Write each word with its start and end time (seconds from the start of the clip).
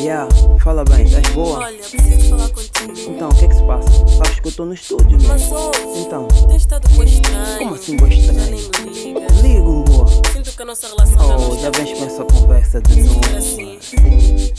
Yeah, 0.00 0.28
fala 0.60 0.84
bem, 0.84 1.04
estás 1.04 1.28
boa? 1.34 1.58
Olha, 1.58 1.78
preciso 1.78 2.30
falar 2.30 2.48
contigo. 2.50 3.10
Então, 3.10 3.28
o 3.28 3.34
que 3.34 3.44
é 3.44 3.48
que 3.48 3.54
se 3.54 3.62
passa? 3.64 3.90
Sabes 4.16 4.40
que 4.40 4.46
eu 4.46 4.50
estou 4.50 4.66
no 4.66 4.74
estúdio, 4.74 5.18
né? 5.18 5.24
Mas 5.28 5.50
ouve, 5.52 5.78
Então, 5.98 6.28
tens 6.48 6.62
estado 6.62 6.88
boa 6.90 7.04
estranho. 7.04 7.58
Como 7.58 7.74
assim, 7.74 7.96
boa 7.96 8.08
estranho? 8.08 8.38
Já 8.38 8.46
nem 8.46 8.84
me 8.84 8.90
liga. 9.14 9.26
ligo, 9.42 9.82
boa. 9.84 10.06
Sinto 10.32 10.56
que 10.56 10.62
a 10.62 10.64
nossa 10.64 10.86
relação 10.88 11.50
Oh, 11.50 11.58
já 11.58 11.70
vens 11.70 11.98
com 11.98 12.04
essa 12.04 12.24
conversa 12.24 12.80
de 12.80 13.02
novo. 13.02 13.20
assim. 13.36 13.78
Sim. 13.80 13.96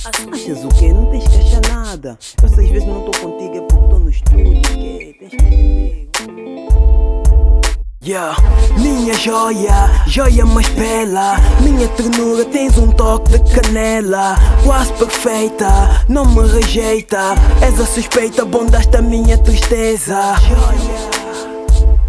assim. 0.06 0.30
Achas 0.34 0.64
o 0.66 0.68
quê? 0.70 0.92
Não 0.94 1.06
tens 1.10 1.28
que 1.28 1.38
achar 1.38 1.62
nada. 1.74 2.20
Eu 2.44 2.50
sei 2.50 2.66
às 2.66 2.72
vezes 2.72 2.88
não 2.88 3.00
estou 3.10 3.32
contigo 3.32 3.56
é 3.56 3.62
porque 3.62 3.84
estou 3.86 4.00
no 4.00 4.10
estúdio. 4.10 4.62
Que 4.62 5.16
tens 5.20 5.30
que 5.32 5.46
entender. 5.46 6.59
Yeah. 8.02 8.34
Minha 8.78 9.14
joia, 9.14 10.06
joia 10.08 10.46
mais 10.46 10.70
bela. 10.70 11.36
Minha 11.62 11.86
ternura 11.90 12.46
tens 12.46 12.78
um 12.78 12.92
toque 12.92 13.38
de 13.38 13.54
canela. 13.54 14.38
Quase 14.64 14.94
perfeita, 14.94 15.68
não 16.08 16.26
me 16.26 16.48
rejeita. 16.48 17.36
És 17.62 17.78
a 17.78 17.86
suspeita, 17.86 18.46
bondaste 18.46 18.96
a 18.96 19.02
minha 19.02 19.38
tristeza 19.38 20.16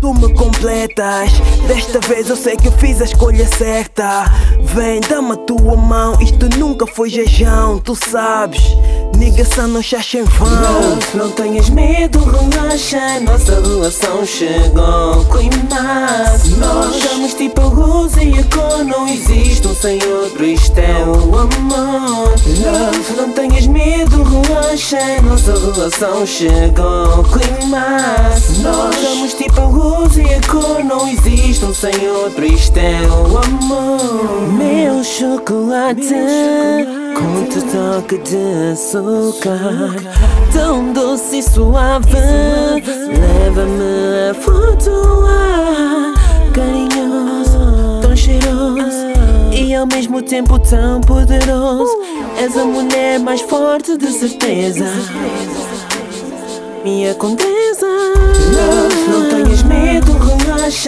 Tu 0.00 0.14
me 0.14 0.32
completas, 0.32 1.30
desta 1.68 2.00
vez 2.00 2.30
eu 2.30 2.36
sei 2.36 2.56
que 2.56 2.68
eu 2.68 2.72
fiz 2.72 3.02
a 3.02 3.04
escolha 3.04 3.46
certa. 3.46 4.24
Vem, 4.62 5.00
dá-me 5.00 5.32
a 5.32 5.36
tua 5.36 5.76
mão, 5.76 6.18
isto 6.22 6.48
nunca 6.58 6.86
foi 6.86 7.10
jejão, 7.10 7.78
tu 7.78 7.94
sabes. 7.94 8.62
Negação 9.18 9.68
não 9.68 9.82
chacha 9.82 10.18
em 10.18 10.24
vão. 10.24 10.48
Love, 10.48 11.06
não 11.14 11.30
tenhas 11.32 11.68
medo, 11.68 12.18
relaxa. 12.20 13.20
Nossa 13.20 13.60
relação 13.60 14.24
chegou 14.24 14.82
ao 14.82 15.24
climax. 15.26 16.56
Nós 16.56 17.02
damos 17.04 17.34
tipo 17.34 17.60
a 17.60 17.66
luz 17.66 18.14
e 18.16 18.38
a 18.38 18.44
cor. 18.44 18.82
Não 18.82 19.06
existe 19.06 19.49
um 19.68 19.74
sem 19.74 19.98
outro, 20.04 20.44
isto 20.44 20.78
é 20.78 21.04
o 21.04 21.38
amor. 21.38 22.30
Love, 22.30 23.16
não 23.16 23.32
tenhas 23.32 23.66
medo, 23.66 24.22
relaxa. 24.22 24.98
Nossa 25.22 25.52
relação 25.52 26.26
chegou 26.26 26.84
ao 26.86 27.24
climax. 27.24 28.58
Nós 28.58 28.96
damos 28.96 29.34
tipo 29.34 29.60
a 29.60 29.64
luz 29.66 30.16
e 30.16 30.34
a 30.34 30.40
cor. 30.46 30.84
Não 30.84 31.08
existe 31.08 31.64
um 31.64 31.74
sem 31.74 32.08
outro, 32.08 32.44
isto 32.44 32.76
é 32.76 33.00
o 33.08 33.38
amor. 33.38 34.52
Meu 34.52 35.02
chocolate. 35.04 36.14
Com 37.14 37.44
teu 37.46 37.62
toque 37.62 38.18
de 38.18 38.72
açúcar 38.72 39.94
Tão 40.52 40.92
doce 40.92 41.38
e 41.38 41.42
suave 41.42 42.14
Leva-me 42.14 44.30
a 44.30 44.34
flutuar 44.34 46.19
mesmo 50.20 50.22
tempo 50.22 50.58
tão 50.58 51.00
poderoso. 51.00 51.90
És 52.38 52.56
a 52.56 52.64
mulher 52.64 53.18
mais 53.18 53.40
forte 53.40 53.96
de 53.96 54.08
certeza. 54.08 54.84
Minha 56.84 57.14
condesa. 57.14 57.86
Love, 57.86 59.10
não 59.10 59.28
tenhas 59.28 59.59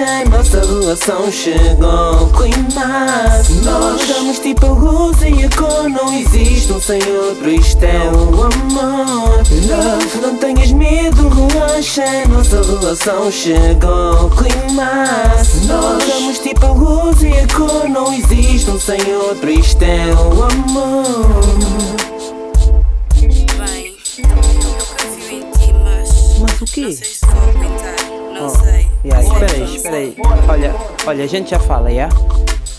Nossa 0.03 0.61
relação 0.61 1.31
chegou 1.31 1.89
ao 1.89 2.27
climax 2.29 3.51
Nós 3.63 4.09
damos 4.09 4.41
tipo 4.41 4.67
a 4.67 4.71
luz 4.71 5.17
e 5.23 5.45
a 5.45 5.51
cor 5.51 5.89
Não 5.89 6.13
existe 6.13 6.73
um 6.73 6.81
sem 6.81 7.01
outro, 7.09 7.49
isto 7.49 7.85
é 7.85 8.11
o 8.11 8.43
amor 8.43 9.45
Love, 9.69 10.19
não 10.21 10.37
tenhas 10.39 10.73
medo, 10.73 11.29
relaxa 11.29 12.27
Nossa 12.29 12.63
relação 12.63 13.31
chegou 13.31 14.19
ao 14.19 14.31
climax 14.31 15.63
Nós 15.69 16.05
damos 16.05 16.39
tipo 16.41 16.67
luz 16.73 17.23
e 17.23 17.39
a 17.39 17.47
cor 17.55 17.89
Não 17.89 18.13
existe 18.13 18.71
um 18.71 18.81
sem 18.81 19.01
outro, 19.15 19.51
isto 19.51 19.85
é 19.85 20.13
o 20.15 20.43
amor 20.43 21.63
Bem, 23.21 23.97
eu 24.19 24.85
confio 24.85 25.31
em 25.31 25.41
ti, 25.53 25.73
mas. 25.85 26.39
Mas 26.41 26.61
o 26.61 26.65
quê? 26.65 27.22
Vou 29.83 29.91
espera 29.91 29.97
aí, 29.97 30.15
aguentar. 30.17 30.39
espera 30.41 30.47
aí. 30.47 30.49
Olha, 30.49 30.75
olha, 31.07 31.25
a 31.25 31.27
gente 31.27 31.51
já 31.51 31.59
fala, 31.59 31.93
já? 31.93 32.09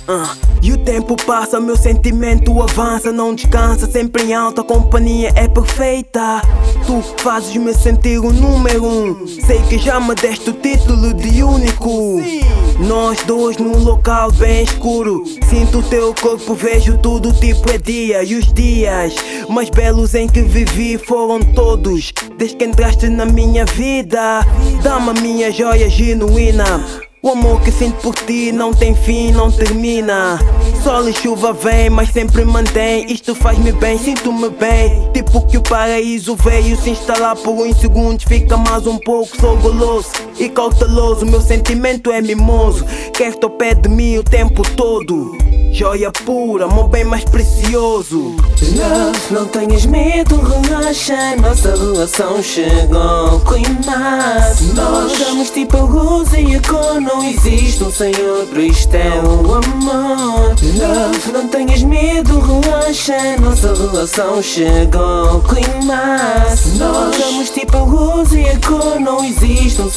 Ah, 0.06 0.36
e 0.62 0.74
o 0.74 0.78
tempo 0.78 1.16
passa, 1.25 1.62
meu 1.62 1.78
sentimento 1.78 2.62
avança, 2.62 3.09
não 3.09 3.34
descansa, 3.34 3.90
sempre 3.90 4.24
em 4.24 4.34
alta, 4.34 4.59
a 4.59 4.64
companhia 4.64 5.31
é 5.34 5.47
perfeita. 5.47 6.42
Tu 6.86 7.02
fazes 7.24 7.56
me 7.56 7.74
sentir 7.74 8.19
o 8.19 8.34
número 8.34 8.84
um. 8.86 9.25
Sei 9.25 9.62
que 9.69 9.78
já 9.78 10.02
me 10.02 10.13
deste 10.16 10.50
o 10.50 10.53
título 10.53 11.13
de 11.13 11.42
único. 11.42 12.22
Nós 12.80 13.24
dois 13.24 13.56
num 13.58 13.78
local 13.81 14.30
bem 14.34 14.63
escuro. 14.63 15.24
Sinto 15.50 15.80
o 15.80 15.84
teu 15.84 16.13
corpo, 16.13 16.53
vejo 16.53 16.97
tudo 16.97 17.31
tipo 17.31 17.72
é 17.72 17.78
dia. 17.78 18.24
E 18.24 18.36
os 18.36 18.52
dias 18.52 19.16
mais 19.47 19.69
belos 19.69 20.13
em 20.16 20.28
que 20.28 20.42
vivi 20.42 20.97
foram 20.97 21.40
todos. 21.40 22.12
Desde 22.44 22.58
que 22.58 22.66
entraste 22.66 23.08
na 23.08 23.26
minha 23.26 23.64
vida, 23.64 24.46
dá-me 24.84 25.12
a 25.12 25.14
minha 25.14 25.50
joia 25.50 25.90
genuína. 25.90 26.84
O 27.22 27.30
amor 27.30 27.62
que 27.62 27.72
sinto 27.72 27.96
por 28.02 28.14
ti 28.16 28.52
não 28.52 28.74
tem 28.74 28.94
fim, 28.94 29.31
não 29.31 29.50
termina. 29.50 30.38
Sol 30.84 31.08
e 31.08 31.14
chuva 31.14 31.54
vem, 31.54 31.90
mas 31.90 32.09
sempre 32.09 32.44
mantém. 32.44 33.09
Isto 33.09 33.34
faz-me 33.34 33.72
bem, 33.72 33.98
sinto-me 33.98 34.50
bem. 34.50 35.09
Tipo 35.14 35.48
que 35.48 35.58
o 35.58 35.62
paraíso 35.62 36.36
veio 36.36 36.76
se 36.76 36.90
instalar 36.90 37.38
por 37.38 37.54
uns 37.66 37.78
segundos. 37.78 38.26
Fica 38.26 38.58
mais 38.58 38.86
um 38.86 38.98
pouco, 38.98 39.40
sou 39.40 39.56
goloso 39.56 40.10
e 40.38 40.50
cauteloso. 40.50 41.25
Meu 41.25 41.40
sentimento 41.40 42.12
é 42.12 42.22
mimoso. 42.22 42.84
Quer 43.14 43.34
ao 43.42 43.50
pé 43.52 43.74
de 43.74 43.88
mim 43.88 44.18
o 44.18 44.24
tempo 44.24 44.64
todo. 44.75 45.53
Joia 45.73 46.11
pura, 46.11 46.66
amor 46.66 46.88
bem 46.88 47.03
mais 47.03 47.23
precioso. 47.23 48.35
Love, 48.75 49.19
não 49.31 49.47
tenhas 49.47 49.88
medo, 49.88 50.39
relaxa 50.39 51.35
Nossa 51.41 51.75
relação 51.75 52.44
chegou 52.44 53.01
ao 53.01 53.39
climax. 53.39 54.72
Nós 54.75 55.17
damos 55.17 55.50
tipo 55.50 55.75
a 55.78 55.81
luz 55.81 56.29
e 56.33 56.56
a 56.56 56.62
cor 56.62 57.01
Não 57.01 57.28
existe 57.28 57.83
um 57.83 57.88
outro, 57.88 58.62
isto 58.62 58.94
é 58.94 59.19
o 59.19 59.56
amor. 59.56 60.56
Love, 60.62 61.31
não 61.33 61.47
tenhas 61.47 61.81
medo, 61.81 62.39
relaxa 62.39 63.35
Nossa 63.41 63.73
relação 63.73 64.44
chegou 64.44 65.28
ao 65.28 65.41
climax. 65.41 66.75
Nós 66.78 67.17
damos 67.17 67.50
tipo 67.50 67.78
a 67.78 67.83
luz 67.83 68.31
e 68.31 68.45
a 68.45 68.59
cor 68.59 69.00
Não 69.00 69.25
existe 69.25 69.81
um 69.81 69.89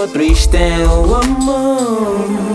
outro, 0.00 0.22
isto 0.22 0.54
é 0.54 0.86
o 0.86 1.16
amor 1.16 2.53